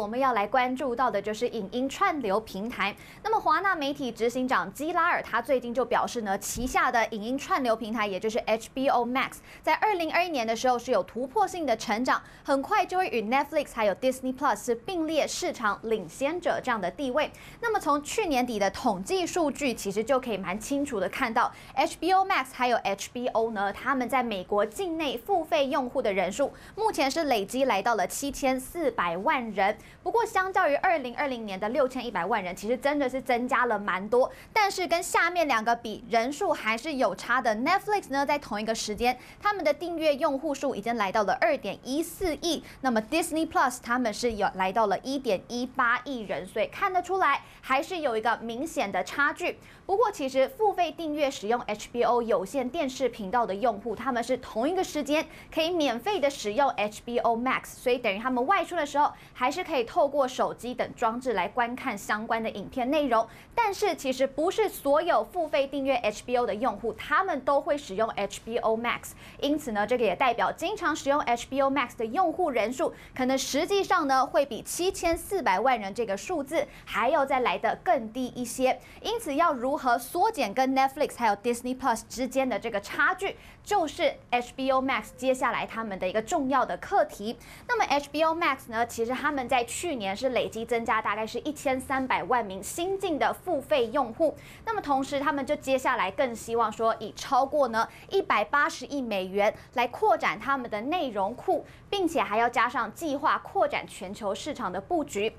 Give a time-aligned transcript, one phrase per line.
[0.00, 2.96] 我们要来关注到的就是影音串流平台。
[3.22, 9.32] 那么华纳媒体执行长基拉尔他最近就表示呢，旗下的影音串流平台，也就是 HBO Max，
[9.62, 17.30] 在二零二一年的时候是有突破性的成长，很快就会与 Netflix 还有 Disney Plus 是并列市场领先者这样的地位。
[17.60, 29.76] 那么从去年底的统计数据，其实就可以蛮清楚的看到，HBO Max 还有 HBO 呢，他们在美国境内付费用户的人数，目前是累积来到了七千四百万人。
[30.02, 34.32] 不过，相较于二零二零年的六千一百万人，其实真的是增加了蛮多。
[34.50, 37.54] 但是跟下面两个比，人数还是有差的。
[37.56, 42.64] Netflix 呢，在同一个时间，他们的订阅用户数已经来到了二点一四亿。
[42.80, 49.58] 那么 Disney Plus 他们是有来到了一点一八亿人，所以看得出来还是有一个明显的差距。
[49.84, 59.79] 不过，其实付费订阅使用 HBO 有线电视频道的用户，他们是同一个时间可以免费的使用 HBO Max，所以等于他们外出的时候还是可以。
[59.84, 69.12] 透过手机等装置来观看相关的影片内容，但是其实不是所有付费订阅 HBO 的用户，他们都会使用 HBO Max。
[69.40, 78.80] 因此呢，这个也代表经常使用 HBO Max 的用户人数，可能实际上呢会比七千四百万人这个数字还要再来得更低一些。
[79.00, 87.38] 因此，要如何缩减跟 Netflix 还有 Disney Plus 之间的这个差距，就是 HBO Max 接下来他们的一个重要的课题。
[87.68, 105.36] 那么 HBO Max 呢，其实他们在去年是累计增加大概是一千三百万名新进的付费用户，那么同时他们就接下来更希望说以超过呢一百八十亿美元来扩展他们的内容库，并且还要加上计划扩展全球市场的布局。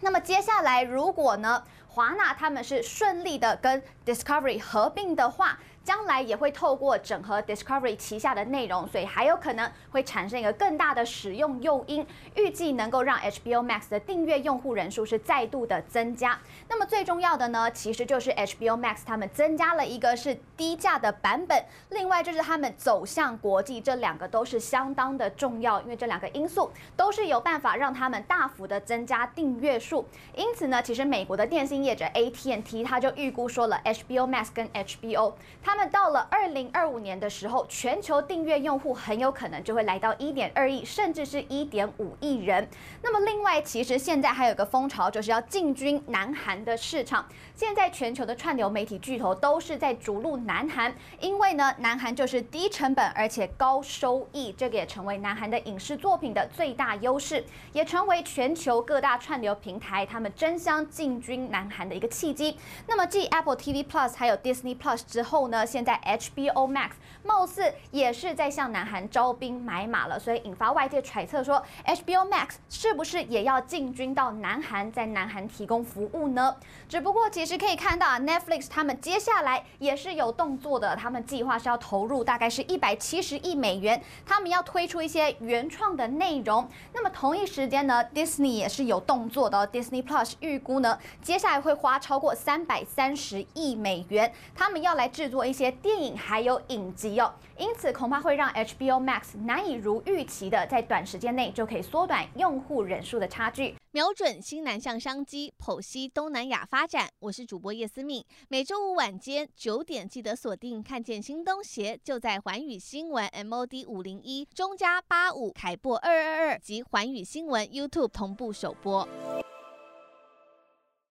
[0.00, 16.38] 那么接下来如果呢华纳他们是顺利的跟 Discovery 合并的话，将来也会透过整合 Discovery 旗下的内容，所以还有可能会产生一个更大的使用诱因，预计能够让 HBO Max 的订阅用户人数是再度的增加。
[16.68, 30.06] 那么最重要的呢，其实就是 HBO Max 他们增加了一个是低价的版本，另外就是他们走向国际，这两个都是相当的重要，因为这两个因素都是有办法让他们大幅的增加订阅数。
[30.36, 35.71] 因此呢，其实美国的电信业者 AT&T 他就预估说了 HBO Max 跟 HBO 它。
[35.72, 42.68] 他们到了二零二五年的时候，全球订阅用户很有可能就会来到一点二亿，甚至是一点五亿人。
[43.00, 47.26] 那么，另外，其实现在还有个风潮，就是要进军南韩的市场。
[47.54, 62.58] 现在全球的串流媒体巨头都是在逐鹿南韩，因为呢，南韩就是低成本而且高收益，这个也成为南韩的影视作品的最大优势，也成为全球各大串流平台他们争相进军南韩的一个契机。
[62.86, 66.90] 那么，继 Apple TV Plus 还有 Disney Plus 之后呢，现在 HBO Max
[67.22, 76.56] 貌似也是在向南韩招兵买马了，所以引发外界揣测说，HBO Max 是不是也要进军到南韩，在南韩提供服务呢？
[76.88, 86.68] 只不过其实可以看到啊，Netflix 他们接下来也是有动作的，他们计划是要投入大概是一百七十亿美元，他们要推出一些原创的内容。
[86.92, 95.51] 那么同一时间呢，Disney 也是有动作的，Disney Plus 预估呢，接下来会花超过三百三十亿美元，他们要来制作一。
[95.52, 103.74] 一些电影还有影集哦，因此恐怕会让 HBO Max 难以如预期的在短时间内就可以缩短用户人数的差距。
[103.90, 107.06] 瞄准新南向商机，剖析东南亚发展。
[107.18, 119.06] 我是主播叶思敏，每周五晚间九点记得锁定，看见新东协就在环宇新闻 MOD 五零一中加八五凯播二二二及环宇新闻 YouTube 同步首播。